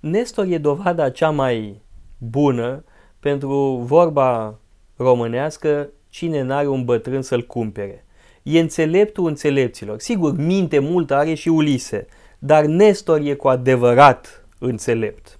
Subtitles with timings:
[0.00, 1.80] Nestor e dovada cea mai
[2.18, 2.84] bună
[3.18, 4.58] pentru vorba
[4.96, 8.04] românească, cine n-are un bătrân să-l cumpere.
[8.42, 9.98] E înțeleptul înțelepților.
[9.98, 12.06] Sigur, minte mult are și Ulise,
[12.38, 15.38] dar Nestor e cu adevărat înțelept.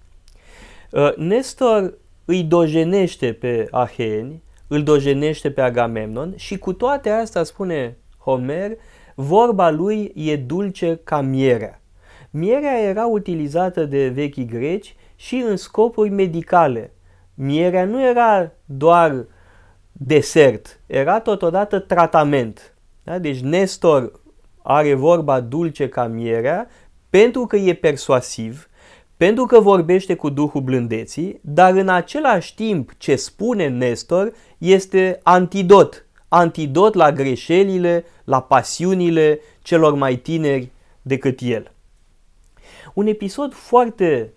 [0.91, 7.97] Uh, Nestor îi dojenește pe Aheni, îl dojenește pe Agamemnon și cu toate astea, spune
[8.19, 8.71] Homer,
[9.15, 11.81] vorba lui e dulce ca mierea.
[12.31, 16.93] Mierea era utilizată de vechii greci și în scopuri medicale.
[17.35, 19.27] Mierea nu era doar
[19.93, 22.75] desert, era totodată tratament.
[23.03, 23.18] Da?
[23.18, 24.21] Deci Nestor
[24.63, 26.68] are vorba dulce ca mierea
[27.11, 28.68] pentru că e persuasiv,
[29.17, 36.06] pentru că vorbește cu Duhul blândeții, dar în același timp ce spune Nestor este antidot,
[36.28, 40.70] antidot la greșelile, la pasiunile celor mai tineri
[41.03, 41.73] decât el.
[42.94, 44.33] Un episod foarte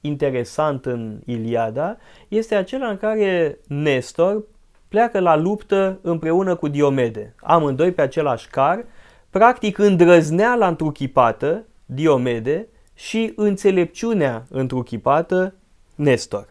[0.00, 1.96] interesant în Iliada
[2.28, 4.44] este acela în care Nestor
[4.88, 8.84] pleacă la luptă împreună cu Diomede, amândoi pe același car,
[9.30, 15.54] practic îndrăzneala întruchipată, Diomede, și înțelepciunea întruchipată,
[15.94, 16.46] Nestor.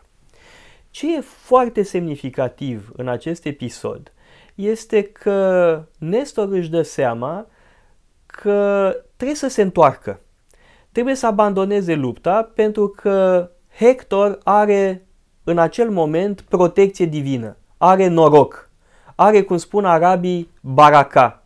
[0.89, 4.11] Ce e foarte semnificativ în acest episod
[4.55, 7.47] este că Nestor își dă seama
[8.25, 10.19] că trebuie să se întoarcă.
[10.93, 15.05] Trebuie să abandoneze lupta pentru că Hector are
[15.43, 18.69] în acel moment protecție divină, are noroc,
[19.15, 21.43] are, cum spun arabii, baraka.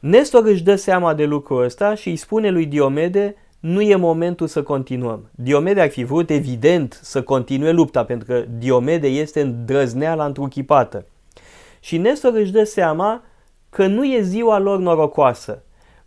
[0.00, 4.46] Nestor își dă seama de lucrul ăsta și îi spune lui Diomede, nu e momentul
[4.46, 5.30] să continuăm.
[5.30, 11.04] Diomede ar fi vrut, evident, să continue lupta, pentru că Diomede este îndrăzneala întruchipată.
[11.80, 13.22] Și Nestor își dă seama
[13.70, 15.62] că nu e ziua lor norocoasă.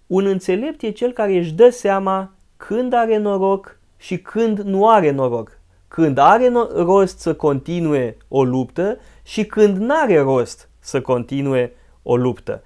[0.07, 2.33] Un înțelept e cel care își dă seama
[2.67, 5.59] când are noroc și când nu are noroc.
[5.87, 12.15] Când are rost să continue o luptă și când nu are rost să continue o
[12.15, 12.63] luptă.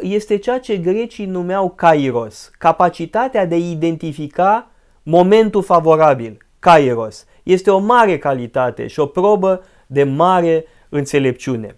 [0.00, 4.70] Este ceea ce grecii numeau kairos, capacitatea de a identifica
[5.02, 7.26] momentul favorabil, kairos.
[7.42, 11.74] Este o mare calitate și o probă de mare înțelepciune.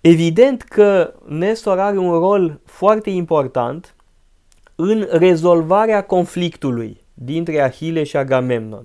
[0.00, 3.94] Evident că Nestor are un rol foarte important
[4.76, 8.84] în rezolvarea conflictului dintre Ahile și Agamemnon.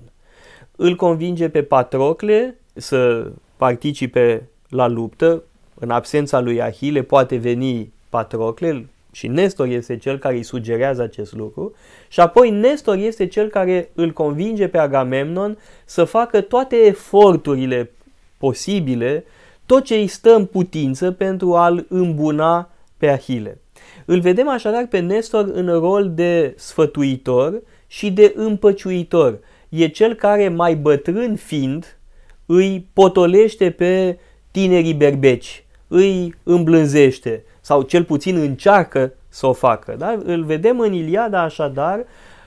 [0.76, 5.42] Îl convinge pe Patrocle să participe la luptă,
[5.74, 11.34] în absența lui Ahile poate veni Patrocle și Nestor este cel care îi sugerează acest
[11.34, 11.74] lucru
[12.08, 17.90] și apoi Nestor este cel care îl convinge pe Agamemnon să facă toate eforturile
[18.38, 19.24] posibile,
[19.66, 23.60] tot ce îi stă în putință pentru a-l îmbuna pe Ahile.
[24.04, 29.38] Îl vedem așadar pe Nestor în rol de sfătuitor și de împăciuitor.
[29.68, 31.98] E cel care, mai bătrân fiind,
[32.46, 34.18] îi potolește pe
[34.50, 39.94] tinerii berbeci, îi îmblânzește sau cel puțin încearcă să o facă.
[39.98, 40.18] Da?
[40.24, 42.04] Îl vedem în Iliada așadar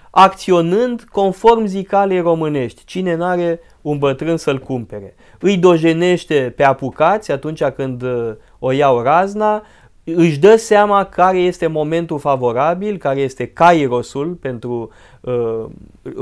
[0.09, 2.85] acționând conform zicalei românești.
[2.85, 5.15] Cine n-are un bătrân să-l cumpere.
[5.39, 9.63] Îi dojenește pe apucați atunci când uh, o iau razna,
[10.03, 14.91] își dă seama care este momentul favorabil, care este kairosul pentru
[15.21, 15.65] uh,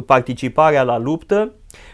[0.06, 1.52] participarea la luptă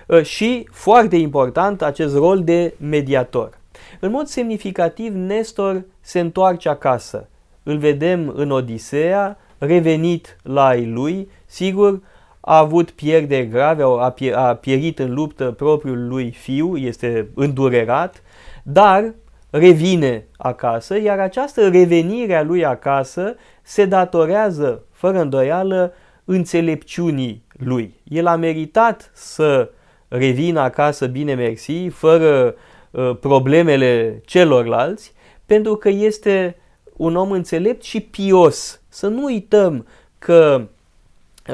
[0.08, 3.58] uh, și, foarte important, acest rol de mediator.
[4.00, 7.28] În mod semnificativ, Nestor se întoarce acasă.
[7.64, 12.02] Îl vedem în Odiseea, revenit la ei lui, sigur,
[12.40, 13.84] a avut pierderi grave,
[14.34, 18.24] a pierit în luptă propriul lui fiu, este îndurerat,
[18.64, 19.14] dar
[19.58, 25.94] revine acasă, iar această revenire a lui acasă se datorează, fără îndoială,
[26.26, 27.94] înțelepciunii lui.
[28.04, 29.70] El a meritat să
[30.08, 32.56] revină acasă bine mersi, fără
[32.92, 35.14] uh, problemele celorlalți,
[35.46, 36.56] pentru că este
[36.96, 38.82] un om înțelept și pios.
[38.88, 39.88] Să nu uităm
[40.20, 40.68] că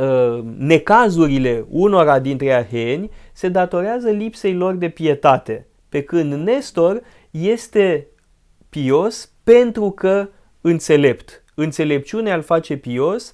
[0.02, 7.02] uh, necazurile unora dintre aheni se datorează lipsei lor de pietate, pe când Nestor
[7.34, 8.08] este
[8.70, 10.30] pios pentru că
[10.62, 11.44] înțelept.
[11.56, 13.34] Înțelepciunea îl face pios,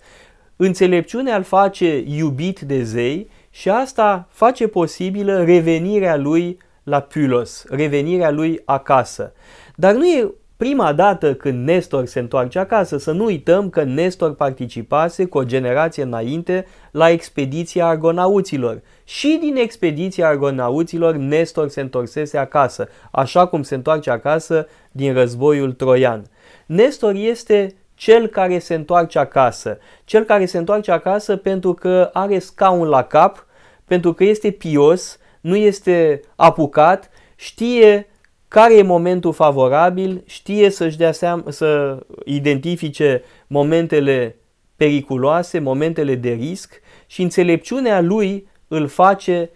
[0.56, 8.32] înțelepciunea îl face iubit de zei și asta face posibilă revenirea lui la Pylos, revenirea
[8.32, 9.34] lui acasă.
[9.76, 14.36] Dar nu e prima dată când Nestor se întoarce acasă, să nu uităm că Nestor
[14.36, 18.82] participase cu o generație înainte la expediția argonauților.
[19.04, 25.72] Și din expediția argonauților Nestor se întorsese acasă, așa cum se întoarce acasă din războiul
[25.72, 26.26] troian.
[26.66, 32.40] Nestor este cel care se întoarce acasă, cel care se întoarce acasă pentru că are
[32.40, 33.46] scaun la cap,
[33.86, 38.09] pentru că este pios, nu este apucat, știe
[38.50, 44.36] care e momentul favorabil, știe să-și dea seama, să identifice momentele
[44.76, 49.50] periculoase, momentele de risc și înțelepciunea lui îl face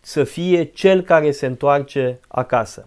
[0.00, 2.84] să fie cel care se întoarce acasă.